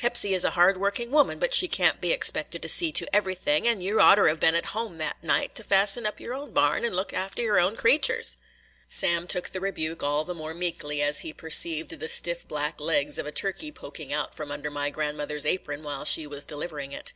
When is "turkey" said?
13.30-13.70